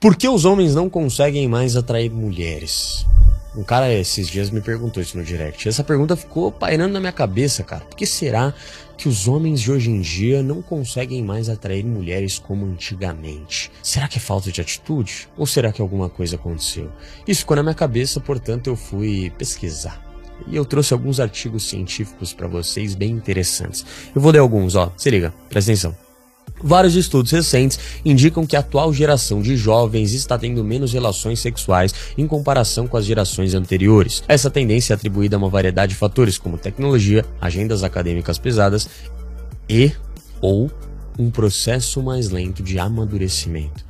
[0.00, 3.06] Por que os homens não conseguem mais atrair mulheres?
[3.54, 5.68] Um cara esses dias me perguntou isso no direct.
[5.68, 7.84] Essa pergunta ficou pairando na minha cabeça, cara.
[7.84, 8.54] Por que será
[8.96, 13.70] que os homens de hoje em dia não conseguem mais atrair mulheres como antigamente?
[13.82, 15.28] Será que é falta de atitude?
[15.36, 16.90] Ou será que alguma coisa aconteceu?
[17.28, 20.02] Isso ficou na minha cabeça, portanto eu fui pesquisar.
[20.46, 23.84] E eu trouxe alguns artigos científicos para vocês bem interessantes.
[24.14, 24.90] Eu vou ler alguns, ó.
[24.96, 26.09] Se liga, presta atenção.
[26.62, 31.94] Vários estudos recentes indicam que a atual geração de jovens está tendo menos relações sexuais
[32.16, 34.22] em comparação com as gerações anteriores.
[34.28, 38.88] Essa tendência é atribuída a uma variedade de fatores como tecnologia, agendas acadêmicas pesadas
[39.68, 39.92] e
[40.40, 40.70] ou
[41.18, 43.84] um processo mais lento de amadurecimento.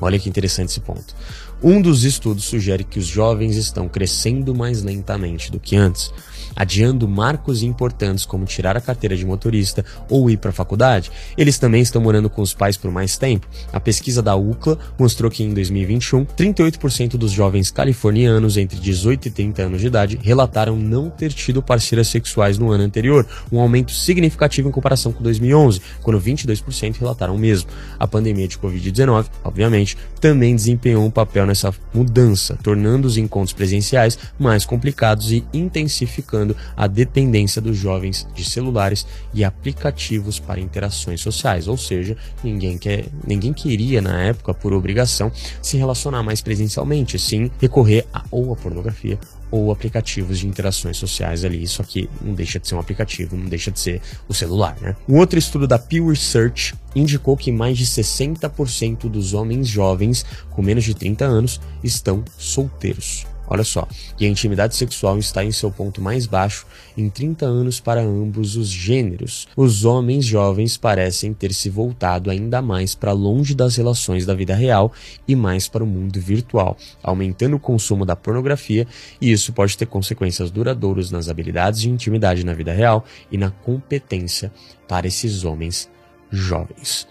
[0.00, 1.14] Olha que interessante esse ponto.
[1.62, 6.12] Um dos estudos sugere que os jovens estão crescendo mais lentamente do que antes
[6.54, 11.58] adiando marcos importantes como tirar a carteira de motorista ou ir para a faculdade, eles
[11.58, 13.46] também estão morando com os pais por mais tempo.
[13.72, 19.30] A pesquisa da UCLA mostrou que em 2021, 38% dos jovens californianos entre 18 e
[19.30, 23.92] 30 anos de idade relataram não ter tido parceiras sexuais no ano anterior, um aumento
[23.92, 27.68] significativo em comparação com 2011, quando 22% relataram o mesmo.
[27.98, 34.18] A pandemia de Covid-19, obviamente, também desempenhou um papel nessa mudança, tornando os encontros presenciais
[34.38, 36.37] mais complicados e intensificando
[36.76, 43.06] a dependência dos jovens de celulares e aplicativos para interações sociais, ou seja, ninguém quer,
[43.26, 45.30] ninguém queria na época por obrigação
[45.62, 49.18] se relacionar mais presencialmente, sim recorrer a ou a pornografia
[49.50, 51.62] ou aplicativos de interações sociais ali.
[51.62, 54.96] Isso aqui não deixa de ser um aplicativo, não deixa de ser o celular, né?
[55.08, 60.62] Um outro estudo da Pew Research indicou que mais de 60% dos homens jovens com
[60.62, 63.26] menos de 30 anos estão solteiros.
[63.50, 63.88] Olha só,
[64.20, 68.56] e a intimidade sexual está em seu ponto mais baixo em 30 anos para ambos
[68.56, 69.48] os gêneros.
[69.56, 74.54] Os homens jovens parecem ter se voltado ainda mais para longe das relações da vida
[74.54, 74.92] real
[75.26, 78.86] e mais para o mundo virtual, aumentando o consumo da pornografia,
[79.18, 83.50] e isso pode ter consequências duradouras nas habilidades de intimidade na vida real e na
[83.50, 84.52] competência
[84.86, 85.88] para esses homens
[86.30, 87.08] jovens.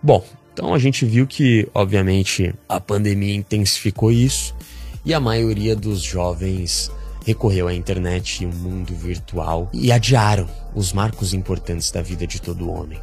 [0.00, 4.54] Bom, então a gente viu que, obviamente, a pandemia intensificou isso
[5.04, 6.90] e a maioria dos jovens
[7.24, 12.40] recorreu à internet e um mundo virtual e adiaram os marcos importantes da vida de
[12.40, 13.00] todo homem.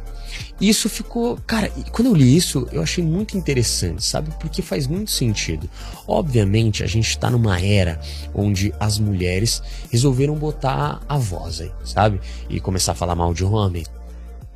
[0.60, 4.30] Isso ficou, cara, quando eu li isso, eu achei muito interessante, sabe?
[4.38, 5.68] Porque faz muito sentido.
[6.06, 8.00] Obviamente, a gente está numa era
[8.34, 12.20] onde as mulheres resolveram botar a voz aí, sabe?
[12.48, 13.84] E começar a falar mal de homem.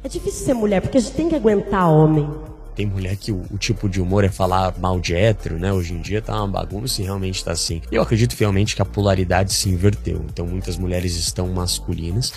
[0.03, 2.29] É difícil ser mulher porque a gente tem que aguentar homem.
[2.75, 5.73] Tem mulher que o, o, tipo de humor é falar mal de hétero, né?
[5.73, 7.81] Hoje em dia tá uma bagunça e realmente tá assim.
[7.91, 10.25] Eu acredito fielmente que a polaridade se inverteu.
[10.33, 12.33] Então muitas mulheres estão masculinas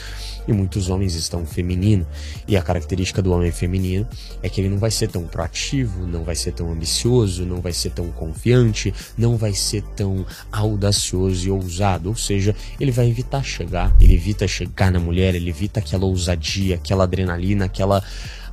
[0.48, 2.08] e muitos homens estão femininos.
[2.48, 4.08] E a característica do homem feminino
[4.42, 7.74] é que ele não vai ser tão proativo, não vai ser tão ambicioso, não vai
[7.74, 12.10] ser tão confiante, não vai ser tão audacioso e ousado.
[12.10, 16.76] Ou seja, ele vai evitar chegar, ele evita chegar na mulher, ele evita aquela ousadia,
[16.76, 18.04] aquela adrenalina, aquela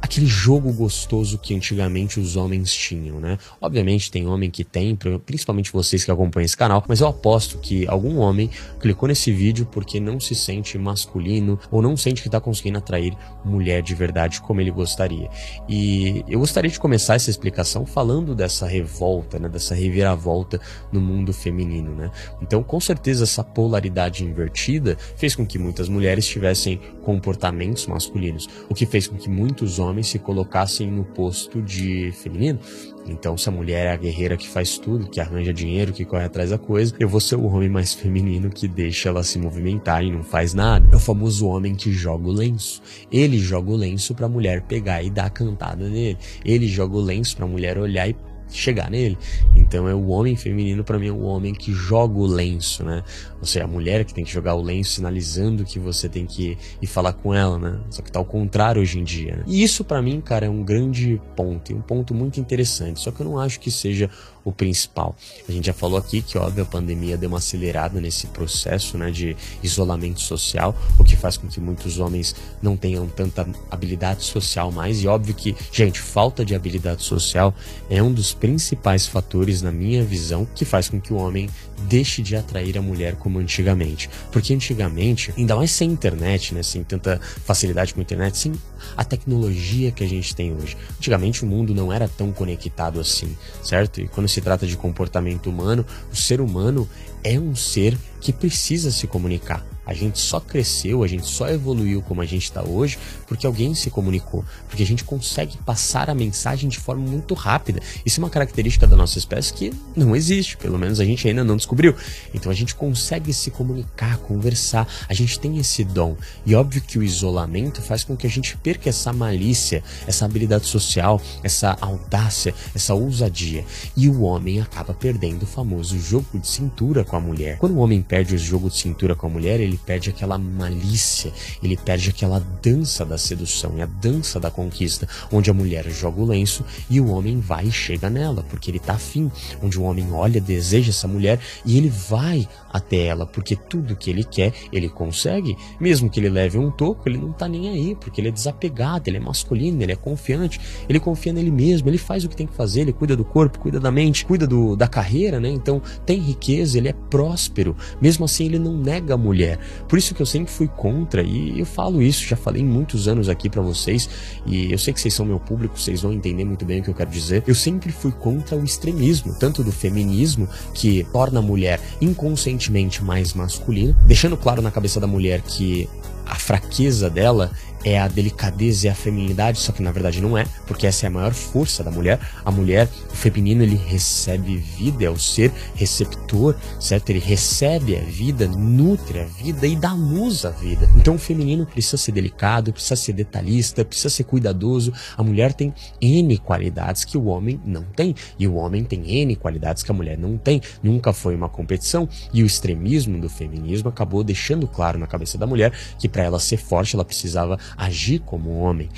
[0.04, 3.38] aquele jogo gostoso que antigamente os homens tinham, né?
[3.59, 4.94] Obviamente tem homem que tem,
[5.25, 9.66] principalmente vocês que acompanham esse canal, mas eu aposto que algum homem clicou nesse vídeo
[9.72, 14.42] porque não se sente masculino ou não sente que está conseguindo atrair mulher de verdade
[14.42, 15.31] como ele gostaria.
[15.66, 19.48] E eu gostaria de começar essa explicação falando dessa revolta, né?
[19.48, 20.60] Dessa reviravolta
[20.92, 22.10] no mundo feminino, né?
[22.42, 28.75] Então, com certeza essa polaridade invertida fez com que muitas mulheres tivessem comportamentos masculinos, o
[28.75, 32.59] que fez com que muitos homens se colocassem no posto de feminino.
[33.06, 36.25] Então, se a mulher é a guerreira que faz tudo, que arranja dinheiro, que corre
[36.25, 40.03] atrás da coisa, eu vou ser o homem mais feminino que deixa ela se movimentar
[40.03, 40.88] e não faz nada.
[40.91, 42.81] É o famoso homem que joga o lenço.
[43.12, 46.19] Ele joga o lenço pra mulher pegar e dar a cantada nele.
[46.44, 48.16] Ele joga o lenço pra mulher olhar e
[48.54, 49.19] chegar nele.
[49.54, 53.03] Então é o homem feminino para mim é o homem que joga o lenço, né?
[53.41, 56.56] Ou seja, a mulher que tem que jogar o lenço sinalizando que você tem que
[56.81, 57.81] ir falar com ela, né?
[57.91, 59.37] Só que tá ao contrário hoje em dia.
[59.37, 59.44] Né?
[59.47, 63.00] E isso para mim, cara, é um grande ponto, e um ponto muito interessante.
[63.00, 64.10] Só que eu não acho que seja
[64.44, 65.16] o principal.
[65.48, 69.10] A gente já falou aqui que, óbvio, a pandemia deu uma acelerada nesse processo né,
[69.10, 74.71] de isolamento social, o que faz com que muitos homens não tenham tanta habilidade social
[74.71, 75.03] mais.
[75.03, 77.54] E óbvio que, gente, falta de habilidade social
[77.89, 81.49] é um dos principais fatores, na minha visão, que faz com que o homem
[81.89, 84.11] deixe de atrair a mulher como antigamente.
[84.31, 88.53] Porque antigamente, ainda mais sem internet, né, sem tanta facilidade com a internet, sem
[88.95, 90.77] a tecnologia que a gente tem hoje.
[90.99, 94.03] Antigamente o mundo não era tão conectado assim, certo?
[94.03, 96.87] E quando se trata de comportamento humano, o ser humano
[97.23, 102.03] é um ser que precisa se comunicar A gente só cresceu, a gente só evoluiu
[102.03, 106.15] como a gente está hoje porque alguém se comunicou, porque a gente consegue passar a
[106.15, 107.81] mensagem de forma muito rápida.
[108.04, 111.45] Isso é uma característica da nossa espécie que não existe, pelo menos a gente ainda
[111.45, 111.95] não descobriu.
[112.33, 116.16] Então a gente consegue se comunicar, conversar, a gente tem esse dom.
[116.47, 120.66] E óbvio que o isolamento faz com que a gente perca essa malícia, essa habilidade
[120.66, 123.65] social, essa audácia, essa ousadia.
[123.97, 127.59] E o homem acaba perdendo o famoso jogo de cintura com a mulher.
[127.59, 131.32] Quando o homem perde o jogo de cintura com a mulher, ele perde aquela malícia,
[131.62, 136.21] ele perde aquela dança da sedução e a dança da conquista, onde a mulher joga
[136.21, 139.30] o lenço e o homem vai e chega nela, porque ele tá afim,
[139.62, 144.10] onde o homem olha, deseja essa mulher e ele vai até ela, porque tudo que
[144.10, 147.94] ele quer, ele consegue, mesmo que ele leve um toco, ele não tá nem aí,
[147.94, 151.98] porque ele é desapegado, ele é masculino, ele é confiante, ele confia nele mesmo, ele
[151.98, 154.74] faz o que tem que fazer, ele cuida do corpo, cuida da mente, cuida do,
[154.74, 155.48] da carreira, né?
[155.48, 159.59] Então tem riqueza, ele é próspero, mesmo assim ele não nega a mulher.
[159.89, 163.28] Por isso que eu sempre fui contra e eu falo isso, já falei muitos anos
[163.28, 164.09] aqui para vocês
[164.47, 166.91] e eu sei que vocês são meu público, vocês vão entender muito bem o que
[166.91, 167.43] eu quero dizer.
[167.47, 173.34] Eu sempre fui contra o extremismo, tanto do feminismo que torna a mulher inconscientemente mais
[173.34, 175.89] masculina, deixando claro na cabeça da mulher que
[176.27, 177.51] a fraqueza dela
[177.84, 181.09] é a delicadeza e a feminilidade, só que na verdade não é, porque essa é
[181.09, 182.19] a maior força da mulher.
[182.45, 187.10] A mulher, o feminino, ele recebe vida, é o ser receptor, certo?
[187.10, 190.89] Ele recebe a vida, nutre a vida e dá luz à vida.
[190.97, 194.92] Então o feminino precisa ser delicado, precisa ser detalhista, precisa ser cuidadoso.
[195.16, 199.36] A mulher tem N qualidades que o homem não tem, e o homem tem N
[199.36, 200.60] qualidades que a mulher não tem.
[200.83, 205.47] Nunca foi uma competição, e o extremismo do feminismo acabou deixando claro na cabeça da
[205.47, 208.88] mulher que para ela ser forte, ela precisava agir como homem.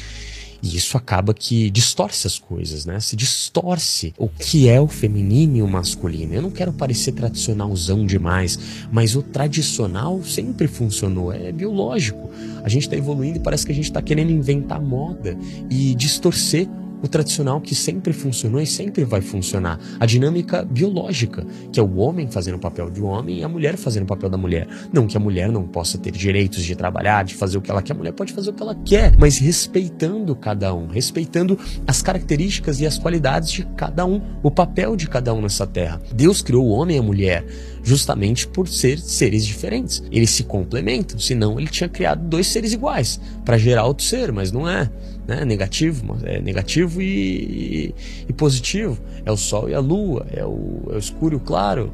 [0.62, 2.98] E isso acaba que distorce as coisas, né?
[2.98, 6.34] Se distorce o que é o feminino e o masculino.
[6.34, 8.58] Eu não quero parecer tradicionalzão demais,
[8.90, 12.30] mas o tradicional sempre funcionou, é biológico.
[12.64, 15.36] A gente está evoluindo e parece que a gente está querendo inventar moda
[15.70, 16.68] e distorcer
[17.06, 19.78] o tradicional que sempre funcionou e sempre vai funcionar.
[19.98, 23.76] A dinâmica biológica, que é o homem fazendo o papel de homem e a mulher
[23.76, 24.68] fazendo o papel da mulher.
[24.92, 27.82] Não que a mulher não possa ter direitos de trabalhar, de fazer o que ela
[27.82, 32.02] quer, a mulher pode fazer o que ela quer, mas respeitando cada um, respeitando as
[32.02, 36.00] características e as qualidades de cada um, o papel de cada um nessa terra.
[36.14, 37.44] Deus criou o homem e a mulher
[37.82, 40.02] justamente por ser seres diferentes.
[40.10, 44.50] Eles se complementam, senão ele tinha criado dois seres iguais para gerar outro ser, mas
[44.50, 44.90] não é
[45.26, 45.44] né?
[45.44, 47.94] negativo, é negativo e,
[48.28, 48.98] e, positivo.
[49.24, 51.92] É o sol e a lua, é o, é o escuro e o claro,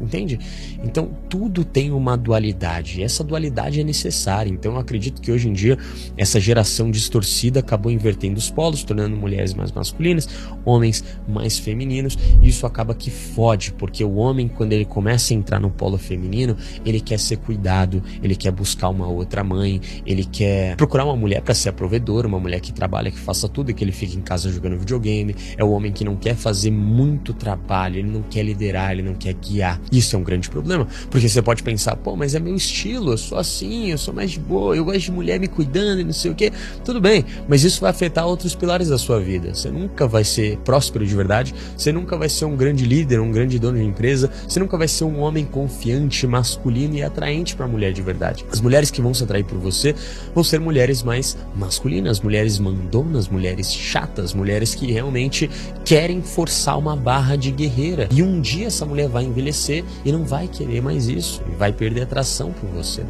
[0.00, 0.38] entende?
[0.82, 4.50] Então tudo tem uma dualidade e essa dualidade é necessária.
[4.50, 5.78] Então eu acredito que hoje em dia
[6.16, 10.28] essa geração distorcida acabou invertendo os polos, tornando mulheres mais masculinas,
[10.64, 12.16] homens mais femininos.
[12.40, 15.98] E isso acaba que fode, porque o homem quando ele começa a entrar no polo
[15.98, 21.16] feminino, ele quer ser cuidado, ele quer buscar uma outra mãe, ele quer procurar uma
[21.16, 23.92] mulher para ser a provedora, uma mulher que trabalha, que faça tudo e que ele
[23.92, 25.34] fique em casa jogando videogame.
[25.56, 29.14] É o homem que não quer fazer muito trabalho, ele não quer liderar, ele não
[29.14, 29.80] quer guiar.
[29.90, 33.18] Isso é um grande problema, porque você pode pensar, pô, mas é meu estilo, eu
[33.18, 36.12] sou assim, eu sou mais de boa, eu gosto de mulher me cuidando e não
[36.12, 36.52] sei o que.
[36.84, 39.54] Tudo bem, mas isso vai afetar outros pilares da sua vida.
[39.54, 43.32] Você nunca vai ser próspero de verdade, você nunca vai ser um grande líder, um
[43.32, 47.64] grande dono de empresa, você nunca vai ser um homem confiante, masculino e atraente para
[47.64, 48.44] a mulher de verdade.
[48.50, 49.94] As mulheres que vão se atrair por você
[50.34, 55.50] vão ser mulheres mais masculinas, mulheres mandonas, mulheres chatas, mulheres que realmente
[55.84, 58.08] querem forçar uma barra de guerreira.
[58.10, 61.72] E um dia essa mulher vai envelhecer e não vai querer mais isso e vai
[61.72, 63.04] perder atração por você.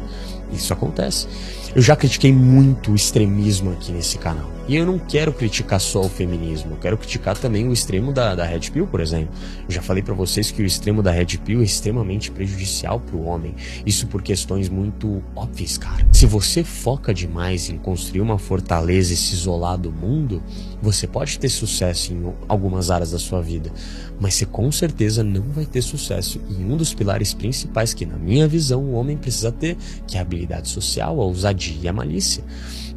[0.51, 1.27] Isso acontece.
[1.75, 4.58] Eu já critiquei muito o extremismo aqui nesse canal.
[4.69, 8.35] E eu não quero criticar só o feminismo, eu quero criticar também o extremo da,
[8.35, 9.33] da Red Pill, por exemplo.
[9.67, 13.15] Eu já falei para vocês que o extremo da Red Pill é extremamente prejudicial para
[13.15, 13.55] o homem.
[13.83, 16.07] Isso por questões muito óbvias, cara.
[16.13, 20.39] Se você foca demais em construir uma fortaleza e se isolar do mundo,
[20.79, 23.71] você pode ter sucesso em algumas áreas da sua vida,
[24.19, 28.17] mas você com certeza não vai ter sucesso em um dos pilares principais que, na
[28.17, 31.93] minha visão, o homem precisa ter, que é a habilidade social, a ousadia e a
[31.93, 32.43] malícia.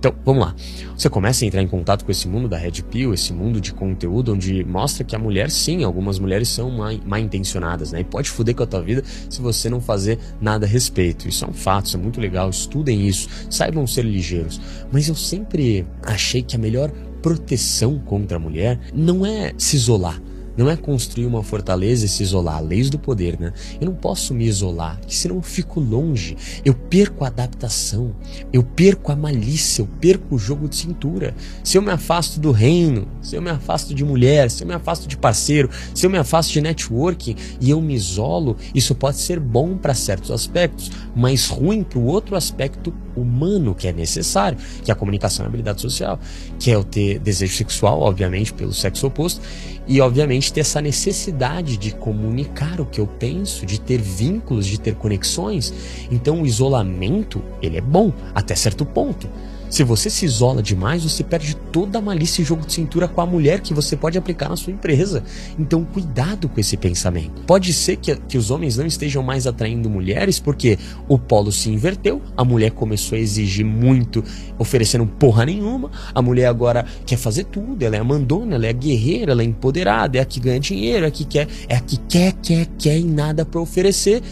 [0.02, 0.54] Então, vamos lá.
[0.98, 3.72] Você começa a entrar em contato com esse mundo da Red Pill, esse mundo de
[3.72, 8.00] conteúdo onde mostra que a mulher, sim, algumas mulheres são mal, mal intencionadas, né?
[8.00, 11.28] E pode foder com a tua vida se você não fazer nada a respeito.
[11.28, 12.50] Isso é um fato, isso é muito legal.
[12.50, 14.60] Estudem isso, saibam ser ligeiros.
[14.90, 16.90] Mas eu sempre achei que a melhor
[17.22, 20.20] proteção contra a mulher não é se isolar
[20.56, 22.62] não é construir uma fortaleza e se isolar.
[22.62, 23.52] Leis do poder, né?
[23.80, 26.36] Eu não posso me isolar, porque senão eu fico longe.
[26.64, 28.14] Eu perco a adaptação,
[28.52, 31.34] eu perco a malícia, eu perco o jogo de cintura.
[31.64, 34.74] Se eu me afasto do reino, se eu me afasto de mulher, se eu me
[34.74, 39.18] afasto de parceiro, se eu me afasto de networking e eu me isolo, isso pode
[39.18, 44.58] ser bom para certos aspectos, mas ruim para o outro aspecto humano que é necessário,
[44.82, 46.18] que é a comunicação e a habilidade social,
[46.58, 49.40] que é o ter desejo sexual, obviamente, pelo sexo oposto,
[49.86, 54.78] e obviamente ter essa necessidade de comunicar o que eu penso, de ter vínculos, de
[54.78, 55.72] ter conexões.
[56.10, 59.28] Então o isolamento, ele é bom até certo ponto.
[59.72, 63.22] Se você se isola demais, você perde toda a malícia e jogo de cintura com
[63.22, 65.24] a mulher que você pode aplicar na sua empresa.
[65.58, 67.40] Então, cuidado com esse pensamento.
[67.46, 71.70] Pode ser que, que os homens não estejam mais atraindo mulheres porque o polo se
[71.70, 74.22] inverteu, a mulher começou a exigir muito,
[74.58, 78.68] oferecendo porra nenhuma, a mulher agora quer fazer tudo, ela é a mandona, ela é
[78.68, 81.76] a guerreira, ela é empoderada, é a que ganha dinheiro, é a que quer, é
[81.76, 84.22] a que quer, quer, quer e nada para oferecer.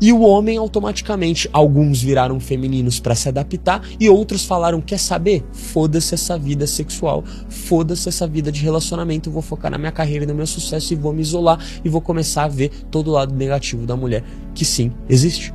[0.00, 5.44] E o homem automaticamente, alguns viraram femininos para se adaptar e outros falaram: quer saber?
[5.52, 10.26] Foda-se essa vida sexual, foda-se essa vida de relacionamento, vou focar na minha carreira e
[10.26, 13.34] no meu sucesso e vou me isolar e vou começar a ver todo o lado
[13.34, 15.52] negativo da mulher, que sim, existe.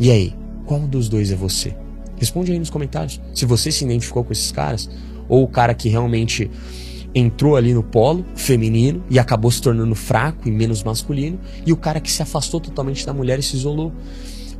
[0.00, 0.34] E aí,
[0.64, 1.76] qual dos dois é você?
[2.16, 3.20] Responde aí nos comentários.
[3.34, 4.88] Se você se identificou com esses caras,
[5.28, 6.50] ou o cara que realmente
[7.14, 11.76] entrou ali no polo feminino e acabou se tornando fraco e menos masculino, e o
[11.76, 13.92] cara que se afastou totalmente da mulher e se isolou.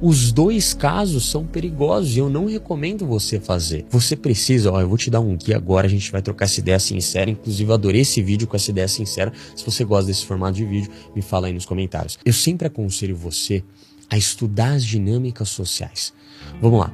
[0.01, 3.87] Os dois casos são perigosos e eu não recomendo você fazer.
[3.89, 6.59] Você precisa, ó, eu vou te dar um guia agora, a gente vai trocar essa
[6.59, 7.31] ideia sincera.
[7.31, 9.33] Inclusive, eu adorei esse vídeo com essa ideia sincera.
[9.55, 12.19] Se você gosta desse formato de vídeo, me fala aí nos comentários.
[12.25, 13.63] Eu sempre aconselho você
[14.11, 16.13] a estudar as dinâmicas sociais.
[16.61, 16.93] Vamos lá.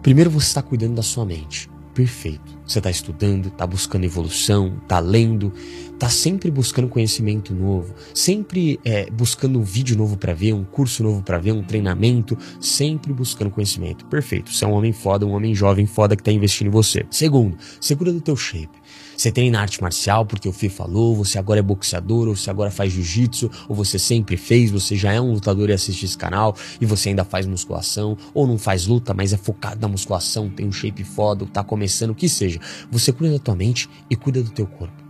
[0.00, 2.55] Primeiro, você está cuidando da sua mente perfeito.
[2.66, 5.52] Você está estudando, está buscando evolução, está lendo,
[5.92, 11.02] está sempre buscando conhecimento novo, sempre é, buscando um vídeo novo para ver, um curso
[11.02, 14.04] novo para ver, um treinamento, sempre buscando conhecimento.
[14.06, 14.52] Perfeito.
[14.52, 17.06] Você é um homem foda, um homem jovem foda que está investindo em você.
[17.10, 18.76] Segundo, segura do teu shape.
[19.16, 22.70] Você treina arte marcial porque o Fih falou, você agora é boxeador, ou você agora
[22.70, 26.54] faz jiu-jitsu, ou você sempre fez, você já é um lutador e assiste esse canal,
[26.78, 30.66] e você ainda faz musculação, ou não faz luta, mas é focado na musculação, tem
[30.66, 32.55] um shape foda, tá começando, o que seja.
[32.90, 35.04] Você cuida da tua mente e cuida do teu corpo.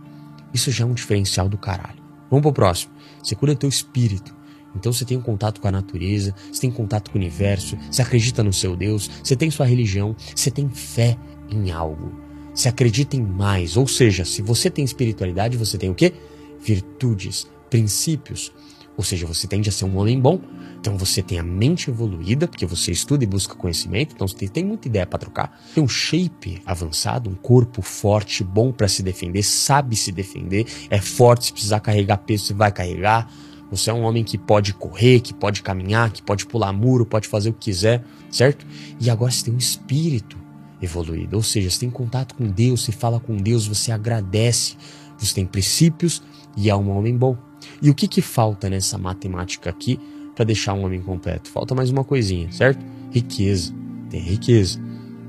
[0.53, 2.01] Isso já é um diferencial do caralho.
[2.29, 2.93] Vamos pro próximo.
[3.23, 4.35] Você cuida do teu espírito.
[4.75, 8.01] Então você tem um contato com a natureza, você tem contato com o universo, você
[8.01, 11.17] acredita no seu Deus, você tem sua religião, você tem fé
[11.49, 12.27] em algo
[12.57, 13.77] se acredita em mais.
[13.77, 16.11] Ou seja, se você tem espiritualidade, você tem o quê?
[16.59, 18.51] Virtudes, princípios.
[18.97, 20.41] Ou seja, você tende a ser um homem bom.
[20.79, 24.15] Então você tem a mente evoluída, porque você estuda e busca conhecimento.
[24.15, 25.61] Então você tem muita ideia para trocar.
[25.73, 30.99] Tem um shape avançado, um corpo forte, bom para se defender, sabe se defender, é
[30.99, 31.45] forte.
[31.45, 33.31] Se precisar carregar peso, você vai carregar.
[33.69, 37.27] Você é um homem que pode correr, que pode caminhar, que pode pular muro, pode
[37.27, 38.65] fazer o que quiser, certo?
[38.99, 40.37] E agora você tem um espírito
[40.81, 41.35] evoluída.
[41.35, 44.77] Ou seja, você tem contato com Deus, você fala com Deus, você agradece,
[45.17, 46.23] você tem princípios
[46.55, 47.46] e é um homem bom.
[47.81, 49.99] E o que, que falta nessa matemática aqui
[50.35, 51.49] para deixar um homem completo?
[51.49, 52.83] Falta mais uma coisinha, certo?
[53.11, 53.73] Riqueza.
[54.09, 54.79] Tem riqueza.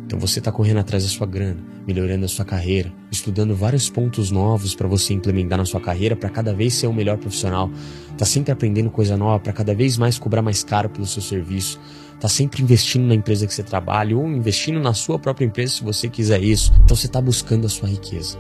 [0.07, 4.31] Então você está correndo atrás da sua grana, melhorando a sua carreira, estudando vários pontos
[4.31, 7.71] novos para você implementar na sua carreira para cada vez ser um melhor profissional.
[8.13, 11.79] Está sempre aprendendo coisa nova para cada vez mais cobrar mais caro pelo seu serviço
[12.19, 15.85] está sempre investindo na empresa que você trabalha ou investindo na sua própria empresa se
[15.85, 16.73] você quiser isso.
[16.85, 18.37] Então você está buscando a sua riqueza.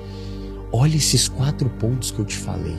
[0.72, 2.76] Olha esses quatro pontos que eu te falei: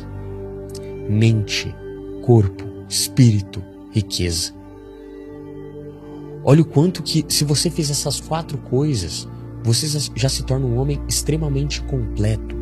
[1.09, 1.75] mente,
[2.21, 4.53] corpo, espírito, riqueza.
[6.43, 9.27] Olha o quanto que, se você fez essas quatro coisas,
[9.63, 12.55] você já se torna um homem extremamente completo.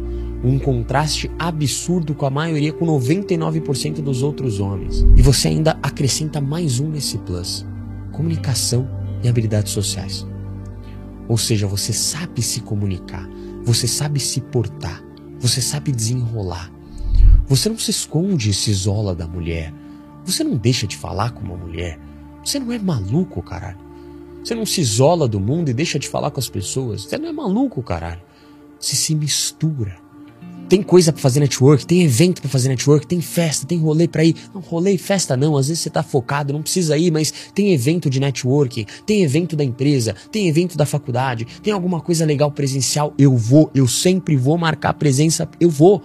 [0.44, 5.06] Um contraste absurdo com a maioria, com 99% dos outros homens.
[5.16, 7.66] E você ainda acrescenta mais um nesse plus
[8.18, 8.90] comunicação
[9.24, 10.26] e habilidades sociais.
[11.28, 13.30] Ou seja, você sabe se comunicar,
[13.64, 15.04] você sabe se portar,
[15.40, 16.72] você sabe desenrolar.
[17.48, 19.74] Você não se esconde e se isola da mulher.
[20.26, 21.98] Você não deixa de falar com uma mulher.
[22.44, 23.78] Você não é maluco, caralho.
[24.44, 27.04] Você não se isola do mundo e deixa de falar com as pessoas.
[27.04, 28.22] Você não é maluco, caralho.
[28.80, 29.96] Você se mistura.
[30.68, 34.26] Tem coisa para fazer network, tem evento para fazer network, tem festa, tem rolê para
[34.26, 34.36] ir.
[34.54, 37.74] Não, rolê e festa não, às vezes você tá focado, não precisa ir, mas tem
[37.74, 42.52] evento de networking, tem evento da empresa, tem evento da faculdade, tem alguma coisa legal
[42.52, 46.04] presencial, eu vou, eu sempre vou marcar presença, eu vou.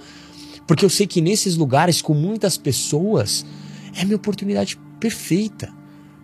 [0.72, 3.44] Porque eu sei que nesses lugares com muitas pessoas
[3.94, 5.70] é minha oportunidade perfeita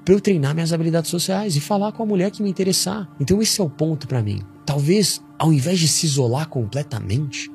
[0.02, 3.06] para eu treinar minhas habilidades sociais e falar com a mulher que me interessar.
[3.20, 4.40] Então esse é o ponto para mim.
[4.64, 7.50] Talvez ao invés de se isolar completamente,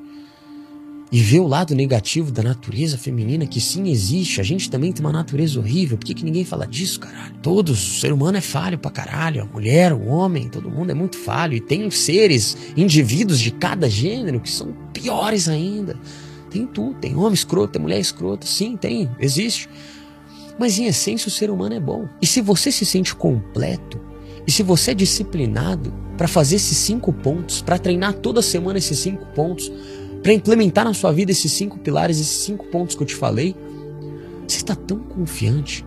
[1.10, 4.40] e ver o lado negativo da natureza feminina, que sim existe.
[4.40, 5.98] A gente também tem uma natureza horrível.
[5.98, 7.34] Por que, que ninguém fala disso, caralho?
[7.42, 9.42] Todos, o ser humano é falho pra caralho.
[9.42, 11.54] A mulher, o homem, todo mundo é muito falho.
[11.54, 15.96] E tem seres, indivíduos de cada gênero que são piores ainda.
[16.54, 16.94] Tem tudo.
[17.00, 18.46] Tem homem escroto, tem mulher escrota.
[18.46, 19.68] Sim, tem, existe.
[20.56, 22.08] Mas em essência o ser humano é bom.
[22.22, 24.00] E se você se sente completo,
[24.46, 29.00] e se você é disciplinado para fazer esses cinco pontos, para treinar toda semana esses
[29.00, 29.72] cinco pontos,
[30.22, 33.56] para implementar na sua vida esses cinco pilares, esses cinco pontos que eu te falei,
[34.46, 35.84] você está tão confiante,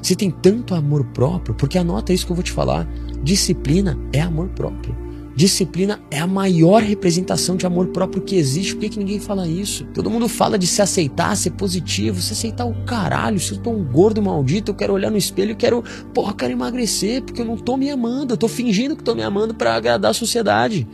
[0.00, 2.86] você tem tanto amor próprio, porque anota isso que eu vou te falar:
[3.24, 5.05] disciplina é amor próprio.
[5.36, 8.72] Disciplina é a maior representação de amor próprio que existe.
[8.72, 9.84] Por que, que ninguém fala isso?
[9.92, 12.22] Todo mundo fala de se aceitar, ser positivo.
[12.22, 13.38] Se aceitar o caralho.
[13.38, 16.54] Se eu tô um gordo maldito, eu quero olhar no espelho e quero, porra, quero
[16.54, 18.32] emagrecer, porque eu não tô me amando.
[18.32, 20.88] Eu tô fingindo que tô me amando para agradar a sociedade.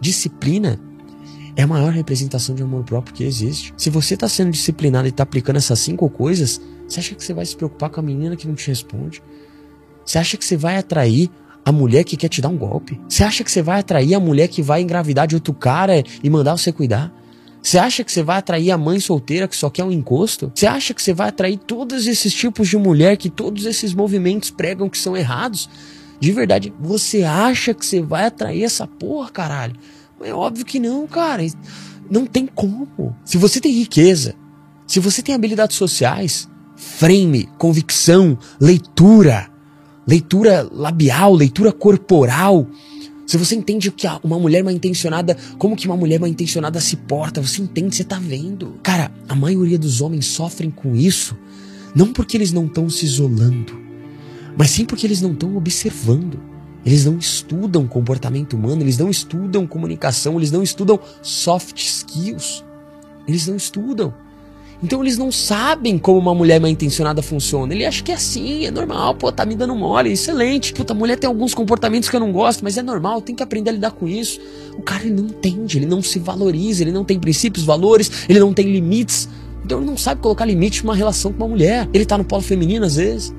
[0.00, 0.80] Disciplina
[1.56, 3.74] é a maior representação de amor próprio que existe.
[3.76, 7.34] Se você tá sendo disciplinado e tá aplicando essas cinco coisas, você acha que você
[7.34, 9.20] vai se preocupar com a menina que não te responde?
[10.06, 11.28] Você acha que você vai atrair
[11.64, 13.00] a mulher que quer te dar um golpe?
[13.08, 16.30] Você acha que você vai atrair a mulher que vai engravidar de outro cara e
[16.30, 17.12] mandar você cuidar?
[17.62, 20.50] Você acha que você vai atrair a mãe solteira que só quer um encosto?
[20.54, 24.50] Você acha que você vai atrair todos esses tipos de mulher que todos esses movimentos
[24.50, 25.68] pregam que são errados?
[26.20, 29.76] De verdade, você acha que você vai atrair essa porra, caralho?
[30.22, 31.46] É óbvio que não, cara.
[32.10, 33.14] Não tem como.
[33.24, 34.34] Se você tem riqueza,
[34.86, 39.50] se você tem habilidades sociais, frame, convicção, leitura,
[40.08, 42.66] leitura labial, leitura corporal.
[43.26, 46.96] Se você entende que uma mulher mal intencionada, como que uma mulher mal intencionada se
[46.96, 48.78] porta, você entende, você tá vendo.
[48.82, 51.36] Cara, a maioria dos homens sofrem com isso,
[51.94, 53.78] não porque eles não estão se isolando,
[54.56, 56.40] mas sim porque eles não estão observando.
[56.86, 62.64] Eles não estudam comportamento humano, eles não estudam comunicação, eles não estudam soft skills.
[63.26, 64.14] Eles não estudam.
[64.82, 67.74] Então eles não sabem como uma mulher mal intencionada funciona.
[67.74, 70.72] Ele acha que é assim, é normal, pô, tá me dando mole, excelente.
[70.72, 73.42] Puta, a mulher tem alguns comportamentos que eu não gosto, mas é normal, tem que
[73.42, 74.40] aprender a lidar com isso.
[74.76, 78.38] O cara ele não entende, ele não se valoriza, ele não tem princípios, valores, ele
[78.38, 79.28] não tem limites.
[79.64, 81.88] Então ele não sabe colocar limite numa relação com uma mulher.
[81.92, 83.34] Ele tá no polo feminino às vezes.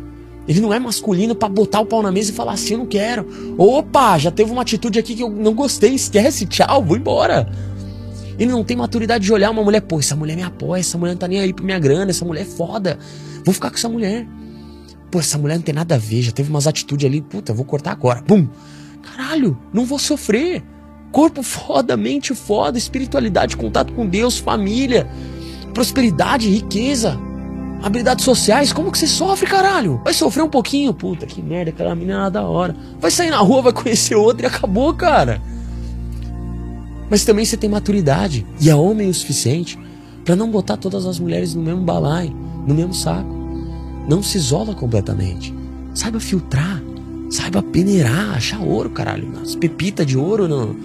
[0.46, 2.86] Ele não é masculino para botar o pau na mesa e falar assim, eu não
[2.86, 3.56] quero.
[3.58, 7.48] Opa, já teve uma atitude aqui que eu não gostei, esquece, tchau, vou embora.
[8.40, 11.12] Ele não tem maturidade de olhar uma mulher, pô, essa mulher me apoia, essa mulher
[11.12, 12.98] não tá nem aí pra minha grana, essa mulher é foda.
[13.44, 14.26] Vou ficar com essa mulher.
[15.12, 17.66] Pô, essa mulher não tem nada a ver, já teve umas atitudes ali, puta, vou
[17.66, 18.22] cortar agora.
[18.22, 18.48] Pum!
[19.04, 20.64] Caralho, não vou sofrer.
[21.12, 25.10] Corpo foda, mente foda, espiritualidade, contato com Deus, família,
[25.74, 27.20] prosperidade, riqueza,
[27.84, 28.72] habilidades sociais.
[28.72, 30.00] Como que você sofre, caralho?
[30.06, 32.74] Vai sofrer um pouquinho, puta, que merda, aquela menina é da hora.
[33.02, 35.42] Vai sair na rua, vai conhecer outra e acabou, cara
[37.10, 39.78] mas também você tem maturidade e é homem o suficiente
[40.24, 42.34] para não botar todas as mulheres no mesmo balai,
[42.68, 43.30] no mesmo saco.
[44.08, 45.54] Não se isola completamente.
[45.94, 46.82] Saiba filtrar,
[47.30, 49.32] saiba peneirar, achar ouro, caralho.
[49.42, 50.76] As pepitas de ouro no,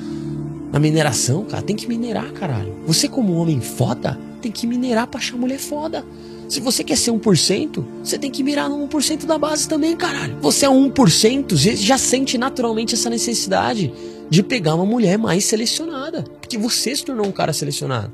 [0.72, 1.62] na mineração, cara.
[1.62, 2.74] Tem que minerar, caralho.
[2.86, 6.04] Você, como homem foda, tem que minerar pra achar mulher foda.
[6.48, 10.36] Se você quer ser 1%, você tem que mirar no 1% da base também, caralho.
[10.40, 13.92] Você é 1%, já sente naturalmente essa necessidade
[14.28, 16.22] de pegar uma mulher mais selecionada.
[16.22, 18.12] Porque você se tornou um cara selecionado.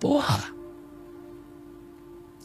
[0.00, 0.55] Porra!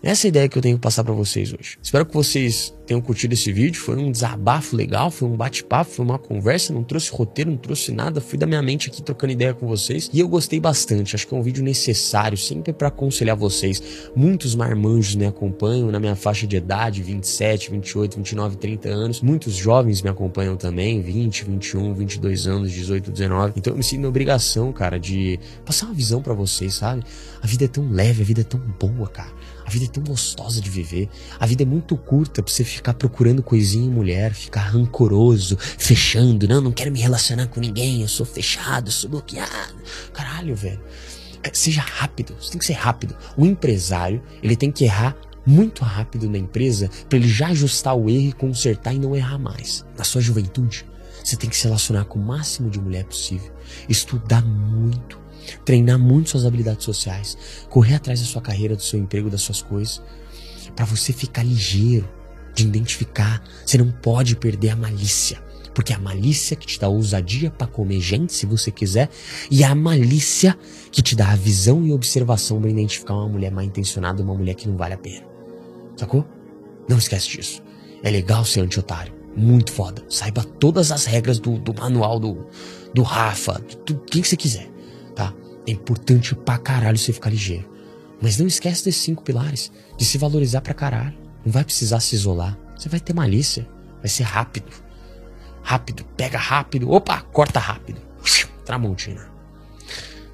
[0.04, 1.78] Essa é a ideia que eu tenho que passar para vocês hoje.
[1.82, 3.80] Espero que vocês tenham curtido esse vídeo.
[3.80, 6.74] Foi um desabafo legal, foi um bate-papo, foi uma conversa.
[6.74, 8.20] Não trouxe roteiro, não trouxe nada.
[8.20, 10.10] Fui da minha mente aqui trocando ideia com vocês.
[10.12, 11.16] E eu gostei bastante.
[11.16, 14.10] Acho que é um vídeo necessário, sempre para aconselhar vocês.
[14.16, 19.22] Muitos marmanjos me acompanham na minha faixa de idade, 27, 28, 29, 30 anos.
[19.22, 23.54] Muitos jovens me acompanham também, 20, 21, 22 anos, 18, 19.
[23.56, 27.04] Então eu me sinto na obrigação, cara, de passar uma visão para vocês, sabe?
[27.40, 29.32] A vida é tão leve, a vida é tão boa, cara.
[29.72, 31.08] Vida é tão gostosa de viver.
[31.40, 36.46] A vida é muito curta pra você ficar procurando coisinha em mulher, ficar rancoroso, fechando.
[36.46, 39.76] Não, não quero me relacionar com ninguém, eu sou fechado, sou bloqueado.
[40.14, 40.82] Caralho, velho.
[41.42, 43.16] É, seja rápido, você tem que ser rápido.
[43.38, 48.10] O empresário, ele tem que errar muito rápido na empresa para ele já ajustar o
[48.10, 49.86] erro e consertar e não errar mais.
[49.98, 50.86] Na sua juventude,
[51.24, 53.54] você tem que se relacionar com o máximo de mulher possível,
[53.88, 55.18] estudar muito,
[55.66, 57.38] treinar muito suas habilidades sociais,
[57.70, 60.02] correr atrás da sua carreira, do seu emprego, das suas coisas,
[60.76, 62.10] para você ficar ligeiro
[62.54, 63.44] de identificar.
[63.66, 65.42] Você não pode perder a malícia.
[65.74, 69.10] Porque é a malícia que te dá ousadia para comer gente, se você quiser,
[69.50, 70.58] e é a malícia
[70.92, 74.56] que te dá a visão e observação para identificar uma mulher mal intencionada, uma mulher
[74.56, 75.26] que não vale a pena.
[75.96, 76.26] Sacou?
[76.90, 77.64] Não esquece disso.
[78.04, 79.14] É legal ser anti-otário.
[79.36, 80.04] Muito foda.
[80.10, 82.46] Saiba todas as regras do, do manual do,
[82.94, 84.71] do Rafa, do, do quem que você quiser?
[85.68, 87.70] É importante pra caralho você ficar ligeiro.
[88.22, 89.72] Mas não esquece desses cinco pilares.
[89.98, 91.18] De se valorizar pra caralho.
[91.46, 92.58] Não vai precisar se isolar.
[92.78, 93.68] Você vai ter malícia.
[94.00, 94.72] Vai ser rápido.
[95.62, 96.04] Rápido.
[96.18, 96.92] Pega rápido.
[96.92, 98.02] Opa, corta rápido.
[98.66, 99.30] Tramontina.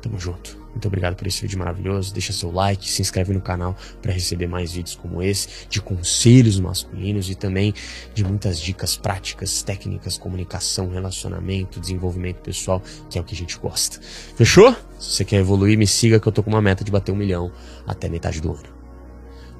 [0.02, 0.57] Tamo junto.
[0.78, 2.14] Muito obrigado por esse vídeo maravilhoso.
[2.14, 6.60] Deixa seu like, se inscreve no canal para receber mais vídeos como esse, de conselhos
[6.60, 7.74] masculinos e também
[8.14, 13.58] de muitas dicas práticas, técnicas, comunicação, relacionamento, desenvolvimento pessoal, que é o que a gente
[13.58, 14.00] gosta.
[14.36, 14.72] Fechou?
[15.00, 17.16] Se você quer evoluir, me siga que eu tô com uma meta de bater um
[17.16, 17.52] milhão
[17.88, 18.70] até metade do ano.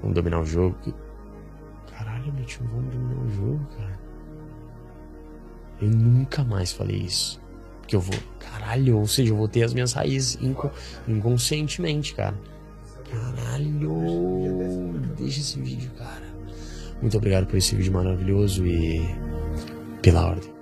[0.02, 0.78] Vamos dominar o jogo.
[1.98, 4.00] Caralho, tio, vamos dominar o jogo, cara.
[5.82, 7.47] Eu nunca mais falei isso
[7.88, 8.18] que eu vou.
[8.40, 10.70] Caralho, ou seja, eu vou ter as minhas raízes inco,
[11.08, 12.36] inconscientemente, cara.
[13.10, 16.28] Caralho, deixa esse vídeo, cara.
[17.02, 19.02] Muito obrigado por esse vídeo maravilhoso e
[20.02, 20.57] pela ordem.